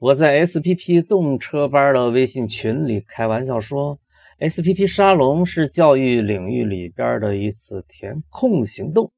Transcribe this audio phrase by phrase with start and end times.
[0.00, 4.00] 我在 SPP 动车班的微信群里开玩笑说
[4.38, 9.12] ，SPP 沙龙是教育领域里边的一次填空行动。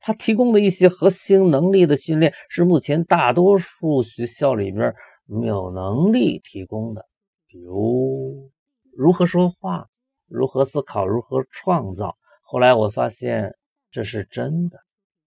[0.00, 4.92] 它提供的一些核心能力的训练，是目前大多数学校里边
[5.26, 7.06] 没有能力提供的，
[7.46, 8.50] 比如
[8.96, 9.86] 如何说话、
[10.26, 12.16] 如何思考、如何创造。
[12.42, 13.54] 后来我发现
[13.92, 14.78] 这是真的，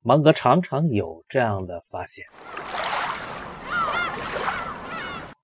[0.03, 2.25] 芒格常常有这样的发现。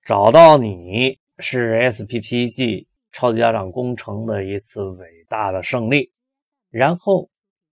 [0.05, 6.11] 找到你是 SPPG 超级家长工程的一次伟大的胜利，
[6.69, 7.31] 然后，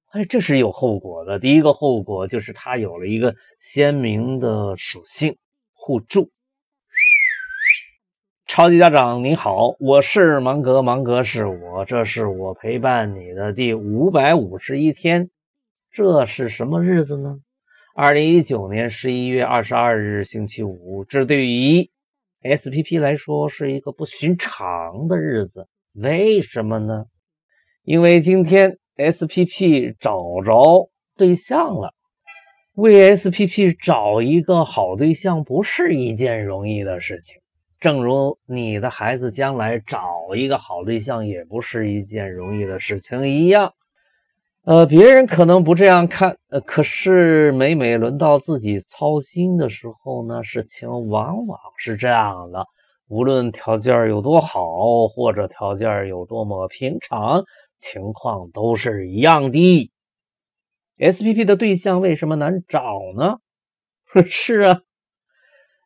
[0.09, 1.37] 哎，这是有后果的。
[1.37, 5.37] 第一个后果就是它有了一个鲜明的属性——
[5.73, 6.31] 互助。
[8.47, 15.29] 超级家长你好，我是芒格，芒格是我，这是我陪伴你的第五百五十一天。
[15.91, 17.37] 这是什么日子呢？
[17.93, 21.05] 二零一九年十一月二十二日，星期五。
[21.05, 21.91] 这对于
[22.43, 27.05] SPP 来说是一个不寻常的日子，为什么呢？
[27.83, 31.93] 因为今天 SPP 找着对象了。
[32.73, 37.39] 为 SPP 找一个好对象不是一件容易的事情，
[37.79, 43.73] 正如你的孩子将来找一个好对象也不是一件容易的事情一样。
[44.65, 52.65] 呃，别人可能不这样看，呃，可是每每轮到自己操心的时候呢，事情往往是这样的。
[53.09, 57.43] 无论条件有多好，或者条件有多么平常，
[57.81, 59.91] 情况都是一样的。
[60.97, 63.39] SPP 的对象为什么难找呢？
[64.27, 64.79] 是啊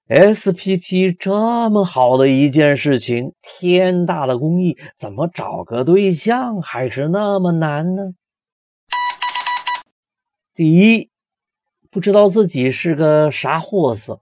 [0.08, 8.03] ，SPP 这么好的一件事情，天大的公益，怎么找个对象还是那么难呢？
[10.58, 11.11] 第一，
[11.91, 14.19] 不知道自己是个啥货色，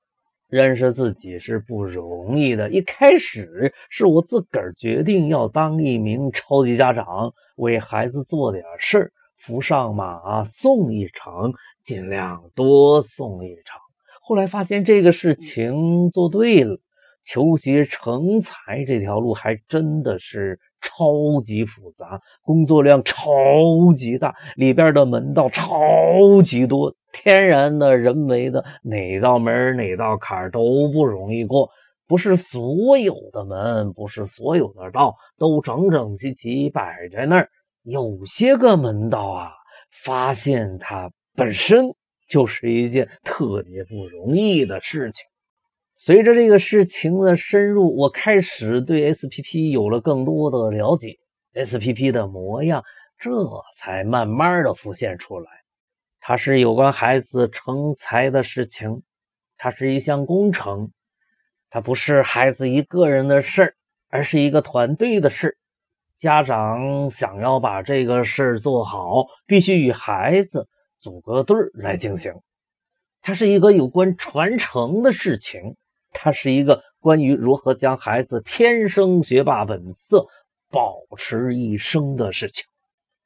[0.50, 2.70] 认识自己是不容易的。
[2.70, 13.80] 一开始是我自个儿决定要当一名超级家长，为孩子做点事儿，扶上马送一程，尽量多送一程。
[14.22, 16.78] 后来发现这个事情做对了，
[17.24, 20.60] 求学成才这条路还真的是。
[20.86, 23.18] 超级复杂，工作量超
[23.98, 25.66] 级大，里边的门道超
[26.44, 31.70] 级多，天然的、人为的，哪道门哪道坎都不容易过。
[32.08, 37.50] 不是所有的门，不是所有的道都整整齐齐摆在那儿。
[37.82, 39.52] 有些个门道啊，
[40.04, 41.96] 发现它本身
[42.30, 45.26] 就是一件特别不容易的事情。
[45.98, 51.18] 随着这个事情的深入，我开始对 SPP 有了更多的了解
[51.54, 52.84] ，SPP 的模样
[53.18, 53.32] 这
[53.78, 55.50] 才慢慢的浮现出来。
[56.20, 59.04] 它是有关孩子成才的事情，
[59.58, 60.92] 它是一项工程，
[61.70, 63.76] 它不是孩子一个人的事儿，
[64.10, 65.58] 而是一个团队的事。
[66.20, 70.68] 家长想要把这个事儿做好，必须与孩子
[70.98, 72.34] 组个队来进行。
[73.22, 75.78] 它是一个有关传承的事情。
[76.18, 80.26] 它是一个关于如何将孩子天生学霸本色
[80.72, 82.64] 保持一生的事情，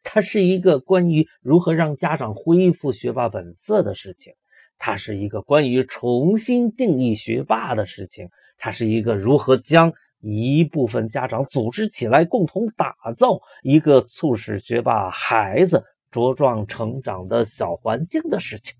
[0.03, 4.33] 它是一个关于如何让家长恢复学霸本色的事情，
[4.79, 18.78] 它是一个关于重新定义学霸的事情，它是一个如何将一部分家长组织起来，共同打造一个促使学霸孩子茁壮成长的小环境的事情。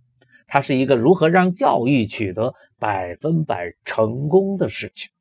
[0.52, 5.12] 它是一个如何让教育取得百分百成功的事情。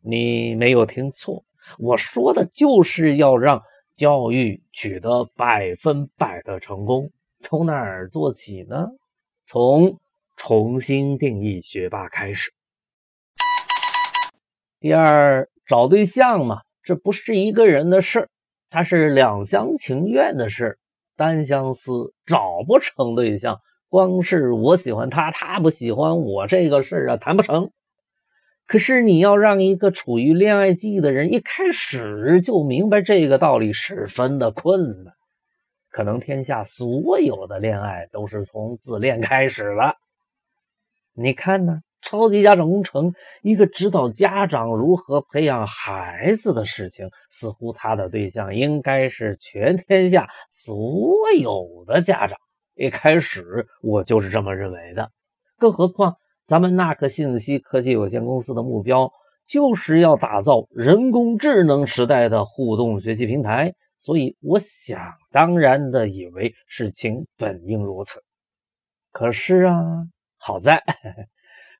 [0.00, 1.44] 你没有听错，
[1.78, 3.62] 我说的就是要让
[3.96, 7.10] 教育取得百分百的成功。
[7.40, 8.88] 从哪儿做起呢？
[9.44, 10.00] 从
[10.36, 12.52] 重新定义学霸开始。
[14.80, 18.28] 第二，找对象嘛，这不是一个人的事儿，
[18.70, 20.78] 它是两厢情愿的事儿。
[21.16, 23.60] 单相思，找不成对象。
[23.88, 27.70] 光是我喜欢他，他不喜欢我，这个事儿啊谈不成。
[28.66, 35.14] 可是你要让一个处于恋爱季的人一开始就明白这个道理，十分的困难。
[35.90, 39.96] 可能天下所有的恋爱都是从自恋开始的。
[41.14, 41.80] 你看呢？
[42.00, 52.38] 超级家长工程，一个指导家长如何培养孩子的事情，似乎他的对象应该是全天下所有的家长。
[52.78, 55.10] 一开始我就是这么认为的，
[55.58, 56.14] 更何况
[56.46, 59.10] 咱们纳克信息科技有限公司的目标
[59.48, 65.00] 就是要打造人工智能时代的互动学习平台，所以我想
[65.32, 68.22] 当然的以为事情本应如此。
[69.10, 69.74] 可是啊，
[70.36, 70.80] 好在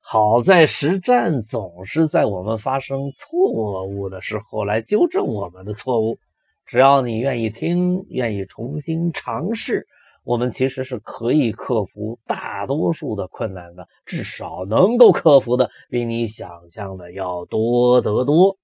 [0.02, 6.18] 好在实战总是在我们发生错误的时候来纠正我们的错误。
[6.66, 9.86] 只要你愿意听，愿意重新尝试，
[10.28, 18.58] 我们其实是可以克服大多数的困难的，至少能够克服的比你想象的要多得多。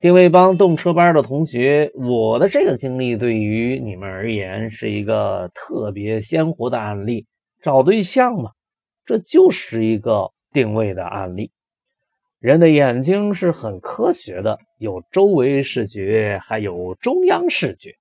[0.00, 7.26] 定位帮动车班的同学，我的这个经历对于你们而言是一个特别鲜活的案例。
[7.62, 8.50] 找对象嘛，
[9.06, 11.50] 这就是一个定位的案例。
[12.38, 17.94] 人的眼睛是很科学的，有周围视觉，还有中央视觉。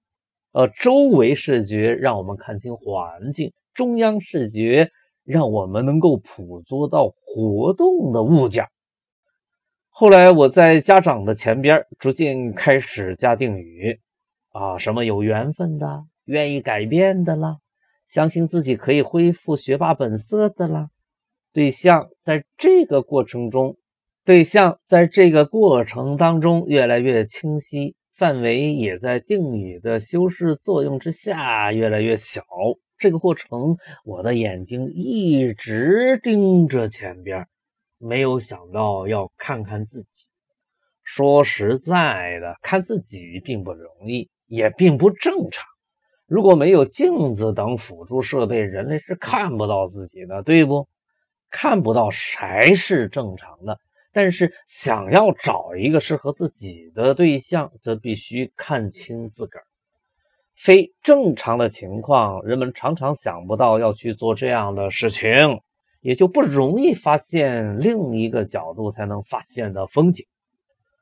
[0.51, 4.89] 呃，周围视觉让我们看清环境，中央视觉
[5.23, 8.65] 让我们能够捕捉到活动的物件。
[9.89, 13.99] 后来我在家长的前边逐渐开始加定语，
[14.51, 17.57] 啊，什么有缘分的，愿意改变的啦，
[18.07, 20.89] 相信自己可以恢复学霸本色的啦。
[21.51, 23.77] 对象在这个过程中，
[24.23, 32.43] 对象在这个过程当中越来越清晰，范围也在定语的修饰作用之下越来越小。
[32.97, 37.47] 这个过程，我的眼睛一直盯着前边。
[37.97, 40.25] 没有想到要看看自己。
[41.01, 45.65] 说实在的，看自己并不容易，也并不正常。
[46.27, 50.89] 如果没有镜子等辅助设备，人类是看不到自己的，对不？
[51.49, 53.79] 看不到才是正常的。
[54.11, 59.63] 但是想要找一个适合自己的对象，则必须看清自个儿。
[60.55, 65.31] 非正常的情况，人们常常想不到要去做这样的事情。
[66.01, 70.25] 也就不容易发现另一个角度才能发现的风景，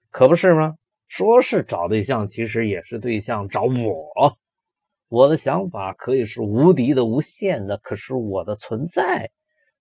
[0.10, 0.74] 可不是吗？
[1.07, 4.36] 说是找对象，其实也是对象找我。
[5.07, 9.30] 我的想法可以是无敌的、无限的，可是我的存在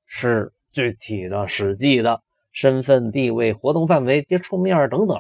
[0.05, 2.21] 是具体的、实际的。
[2.57, 5.17] 身份、地位、活动范围、接触面等等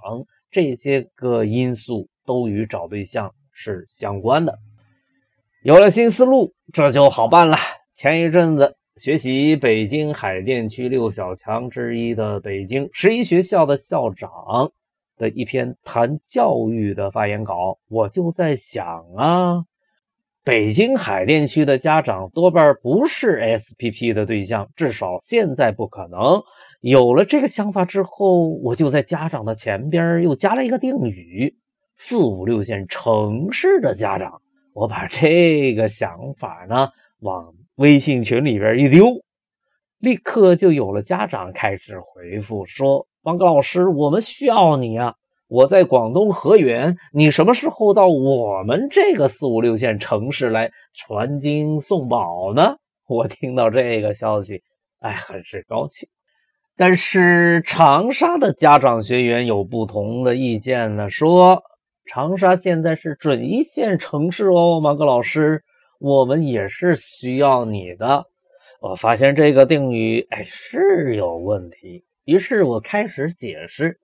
[0.50, 4.58] 这些个因素都与找对象是相关的。
[5.62, 7.56] 有了新思路，这就好办了。
[7.94, 8.76] 前一阵子。
[8.96, 14.72] 学习北京海淀区六小强之一的北京十一学校的校长
[15.18, 19.64] 的一篇谈教育的发言稿，我就在想啊，
[20.42, 26.42] 北京海淀区的家长多半不是 SPP 的对象，至少现在不可能。
[26.80, 31.56] 有了这个想法之后，我就在家长的前边又加了一个定语：
[31.96, 34.40] 四五六线城市的家长。
[34.72, 36.88] 我把这个想法呢
[37.20, 37.54] 往。
[37.76, 39.04] 微信群里边一丢，
[39.98, 45.14] 立刻就有了家长开始回复说：“王格老师，我们需要你啊！
[45.46, 52.76] 我在广东河源，你什么时候到我们这个四五六线城市来传经送宝呢？”
[53.08, 54.62] 我听到这个消息，
[55.00, 56.08] 哎，很是高兴。
[56.76, 61.62] 但是长沙的家长学员有不同的意见呢，说
[62.04, 65.62] 长沙现在是准一线城市哦，马哥老师。
[65.98, 68.26] 我们也是需要你的。
[68.82, 72.04] 我发现这个定语，哎，是有问题。
[72.26, 73.98] 于是我开始解释，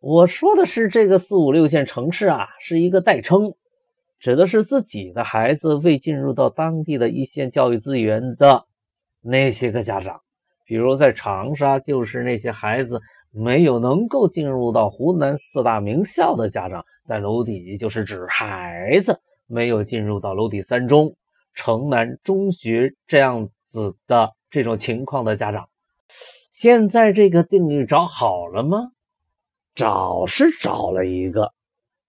[0.00, 3.54] 我说的是这个四五六线城市啊，是一个代称，
[4.18, 8.64] 指的是自己的孩子未进入到当地的一线教育资源的
[9.22, 10.22] 那些个家长。
[10.70, 13.00] 比如在长沙，就是那些孩子
[13.32, 21.16] 没有能够进入到湖南四大名校的家长；在娄底，就是指孩子没有进入到娄底三中。
[21.54, 25.68] 城南中学这样子的这种情况的家长，
[26.52, 28.92] 现在这个定律找好了吗？
[29.74, 31.52] 找是找了一个，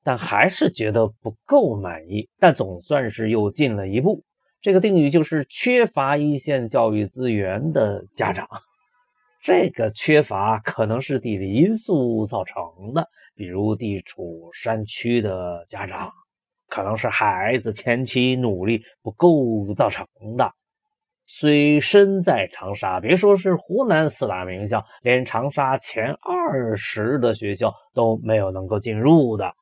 [0.04, 2.30] 但还是觉得不够满意。
[2.38, 4.22] 但总算是又进了一步。
[4.62, 8.48] 这个定语就是缺乏一线教育资源的家长。
[9.44, 16.12] 这个缺乏可能是地理因素造成的，比如地处山区的家长。
[16.68, 20.06] 可能是孩子前期努力不够造成
[20.38, 20.54] 的。
[21.26, 29.54] 虽身在长沙，别说是湖南四大名校，连长沙前二十的学校都没有能够进入的。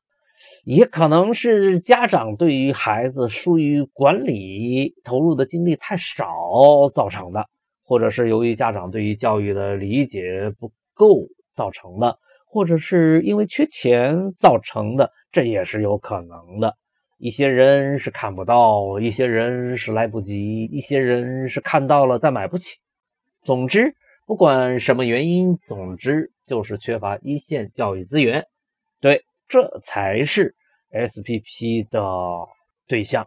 [0.64, 6.26] 也可能是家长对于孩子疏于管理，投入的精力太少
[6.94, 7.46] 造成的，
[7.84, 16.76] 或者是由于家长对于教育的理解不够造成的，或者是因为缺钱造成的，这也是有可能的。
[17.18, 22.78] 一些人是看不到，一些人是来不及，一些人是看到了但买不起。
[23.42, 23.94] 总之，
[24.26, 28.46] 不管什么原因，总之就是缺乏一线教育资源。
[29.00, 30.54] 对，这才是
[30.92, 32.00] SPP 的
[32.86, 33.26] 对象。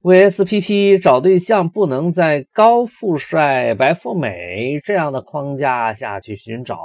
[0.00, 6.76] 为 SPP 找对象，不能在高富帅、白富美这样的框架下去寻找，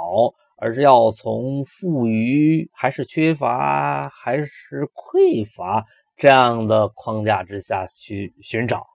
[0.56, 5.84] 而是要从富余还是缺乏还是匮乏
[6.16, 8.86] 这样的框架之下去寻找。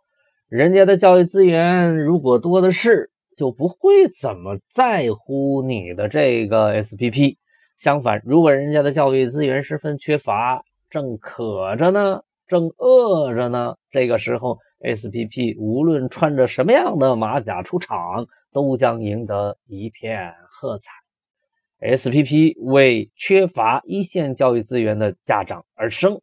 [0.48, 7.36] 人家的教育资源如果多的是，就不会怎么在乎你的这个 SPP。
[7.77, 12.22] 相反，如果人家的教育资源十分缺乏，正渴着呢。
[12.48, 20.91] 正饿着呢，这个时候，SPP 无论穿着什么样的马甲出场，都将赢得一片喝彩。
[21.79, 26.22] SPP 为缺乏一线教育资源的家长而生。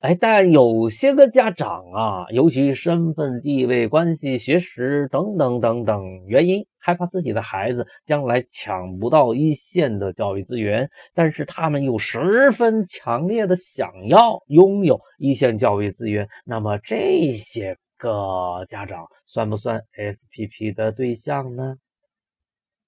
[0.00, 16.28] 哎，但有些个家长啊，由于身份地位关系、学识等等等等原因，害怕自己的孩子将来抢不到一线的教育资源，但是他们又十分强烈的想要拥有一线教育资源。
[16.44, 21.76] 那么这些个家长算不算 SPP 的对象呢？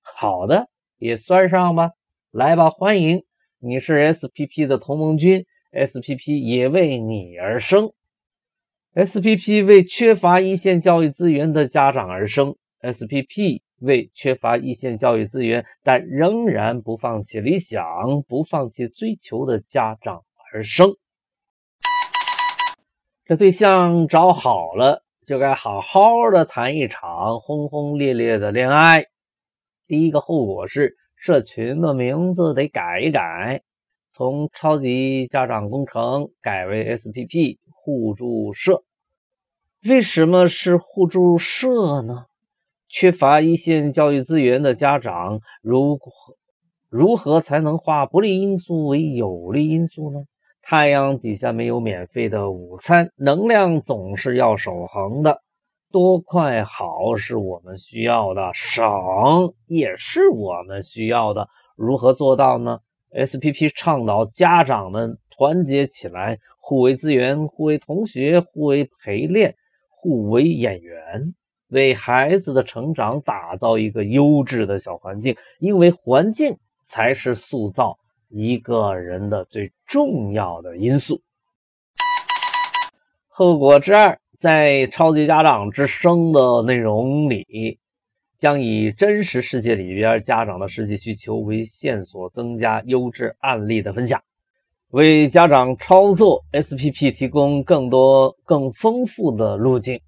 [0.03, 0.69] 好的，
[0.99, 1.91] 也算上吧。
[2.31, 3.25] 来吧，欢迎，
[3.59, 5.47] 你是 SPP 的同盟军。
[5.73, 7.93] SPP 也为你而生
[8.95, 17.83] ，SPP 为缺乏一线教育资源的家长而生，SPP 为缺乏一线教育资源但仍然不放弃理想、
[18.27, 20.97] 不放弃追求的家长而生。
[23.27, 29.07] 这对象找好了，就该好好的谈一场轰轰烈烈的恋爱。
[29.89, 33.63] 第一个后果是，社群的名字得改一改。
[34.17, 38.83] 从超级家长工程改为 SPP 互助社，
[39.87, 42.25] 为什么是互助社呢？
[42.89, 46.35] 缺乏一线教育资源的家长，如何
[46.89, 50.25] 如何才能化不利因素为有利因素呢？
[50.63, 55.43] 太阳底下没有免费的午餐，能量总是要守恒的。
[55.93, 58.83] 多快好是我们需要的，省
[59.67, 61.51] 也是我们需要的。
[61.77, 62.79] 如何做到呢
[63.17, 69.57] ？SPP 倡导家长们团结起来，互为资源，互为同学，互为陪练，
[69.89, 71.35] 互为演员，
[71.69, 75.35] 为孩子的成长打造一个优质的小环境。
[75.59, 81.23] 因为环境才是塑造一个人的最重要的因素。
[83.29, 87.79] 后果之二，在超级家长之声的内容里。
[88.39, 94.23] 将以真实世界里边家长的实际需求为线索，增加优质案例的分享，
[94.91, 100.01] 为家长操作 SPP 提供更多更丰富的路径。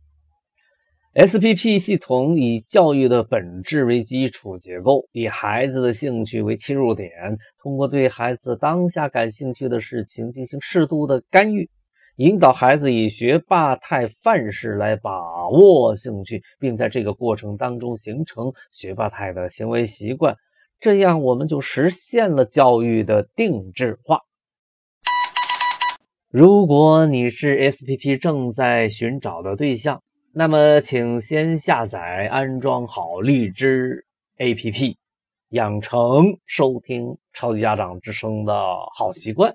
[1.14, 7.10] SPP 系统以教育的本质为基础结构，以孩子的兴趣为切入点，
[7.60, 11.70] 通过对孩子当下感兴趣的事情进行适度的干预。
[12.18, 20.34] 引导孩子以学霸态范式来把握兴趣，并在这个过程当中形成学霸态的行为习惯，
[20.80, 24.18] 这样我们就实现了教育的定制化。
[26.28, 34.04] 如果你是 SPP 正在寻找的对象，那么请先下载安装好荔枝
[34.38, 34.96] APP，
[35.50, 38.52] 养成收听超级家长之声的
[38.96, 39.54] 好习惯。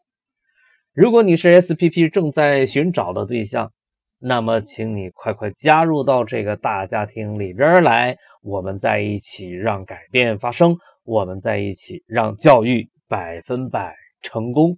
[0.94, 3.74] 如果你是 SPP 正在寻找的对象，
[4.20, 14.78] 那么请你快快加入到这个大家庭里边来，我们在一起让改变发生，我们在一起让教育百分百成功。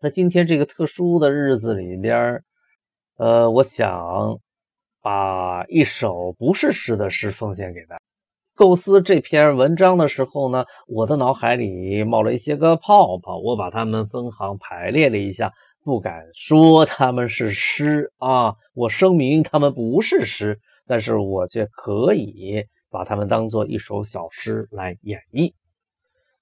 [0.00, 2.42] 在今天这个特殊的日子里边，
[3.18, 4.38] 呃，我想
[5.02, 8.07] 把一首不是诗的诗奉献给大家。
[8.58, 15.52] 构思这篇文章的时候呢，我的脑海里冒了一些个泡泡，我把它们分行排列了一下，
[15.84, 25.52] 不敢说它们是诗啊，我声明它们不是诗，但是我却可以把它们当做一首小诗来演绎。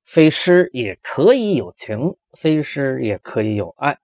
[0.07, 3.99] 非诗也可以有情，非诗也可以有爱。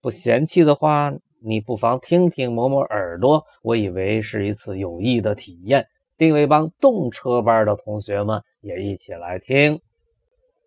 [0.00, 1.12] 不嫌弃的话，
[1.44, 5.84] 你不妨听听，磨磨耳朵，我以为是一次有益的体验。
[6.18, 9.80] 定位帮动车班的同学们也一起来听，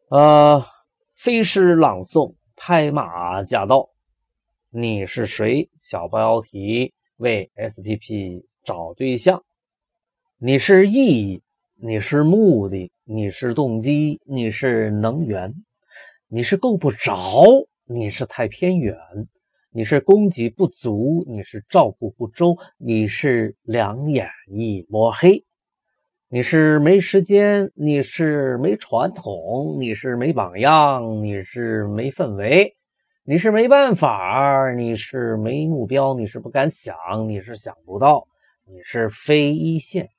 [0.10, 0.64] 呃，
[1.16, 3.90] 飞诗朗诵，拍马驾到，
[4.70, 5.70] 你是谁？
[5.80, 9.44] 小标题为 SPP 找对象，
[10.38, 11.42] 你是意义，
[11.76, 15.56] 你是目的，你是动机，你是能源，
[16.28, 18.96] 你是够不着，你是太偏远。
[19.72, 25.46] 你是供给不足，你是照顾不周，你是两眼一抹黑，
[26.28, 32.76] 你是没时间，你是没传统，你是没榜样，你是没氛围，
[33.24, 36.96] 你是没办法，你是没目标，你是不敢想，
[37.30, 38.28] 你是想不到，
[38.66, 40.10] 你是非一线，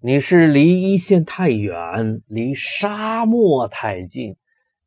[0.00, 4.36] 你是离一线太远，离沙漠太近，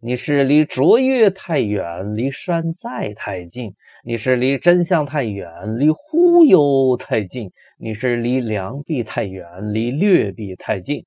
[0.03, 11.05] 你是离卓越太远，离山寨太近，你是离真相太远，离忽悠太近，你是离良币太远，离劣币太近，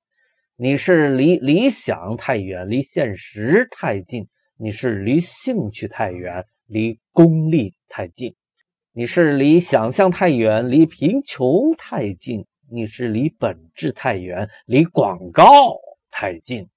[0.55, 4.29] 你是离理想太远，离现实太近。
[4.57, 8.31] 你是离兴趣太远，离功利太近；
[8.93, 16.67] 你是离想象太远，离贫穷太近；你是离本质太远，离广告太近；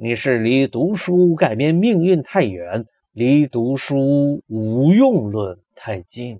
[0.00, 6.38] 你是离读书改变命运太远，离读书无用论太近；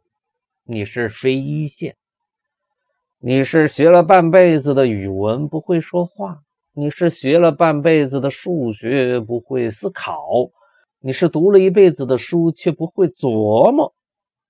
[0.63, 1.95] 你是非一线；
[3.19, 10.23] 你是学了半辈子的语文不会说话；你是学了半辈子的数学不会思考。
[11.01, 13.93] 你是读了一辈子的书却不会琢磨，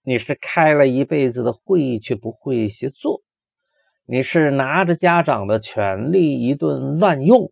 [0.02, 3.22] 你是开了一辈子的会却不会写作，
[4.04, 7.50] 你是拿着家长的权力一顿乱用，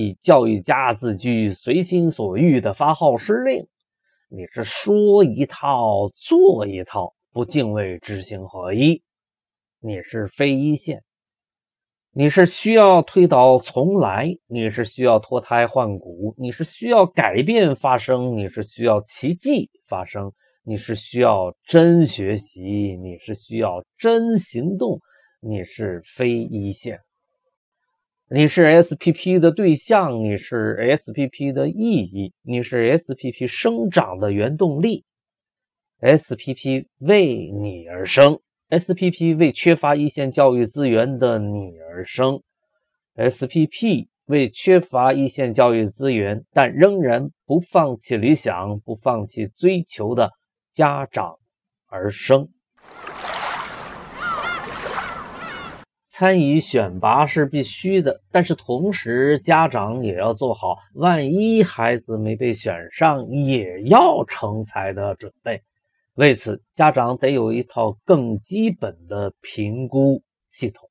[0.00, 3.66] 以教育家自居、随心所欲的发号施令，
[4.28, 9.02] 你是说一套做一套，不敬畏知行合一，
[9.80, 11.02] 你是非一线。
[12.12, 22.62] 你是需要推倒重来，你是需要脱胎换骨，你是需要改变发生，你是需要奇迹发生，你是需要真学习，
[23.02, 25.00] 你是需要真行动，
[25.40, 27.00] 你是非一线。
[28.30, 35.06] 你是 SPP 的对象，你是 SPP 的意义，你是 SPP 生长的原动力
[36.02, 38.38] ，SPP 为你而生。
[38.68, 42.42] SPP 为缺乏一线教育资源的你而生
[43.16, 50.32] ，SPP 为缺乏一线教育资源但仍然不放弃理想、不放弃追求的
[50.74, 51.38] 家长
[51.86, 52.50] 而生。
[56.18, 65.62] 参与选拔是必须的，但是同时家长也要做好万一孩子没被选上，也要成才的准备。
[66.16, 70.90] 为此，家长得有一套更基本的评估系统。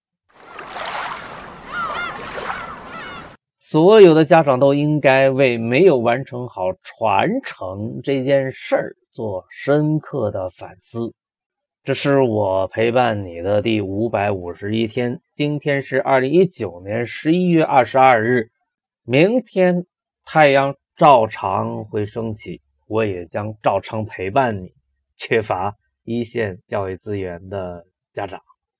[3.59, 11.13] 所有的家长都应该为没有完成好传承这件事儿做深刻的反思。
[11.87, 18.49] 这是我陪伴你的第五百五十一天，今天是二零一九年十一月二十二日，
[19.05, 19.85] 明天
[20.25, 24.73] 太阳照常会升起，我也将照常陪伴你。
[25.15, 28.41] 缺乏一线教育资源的家长。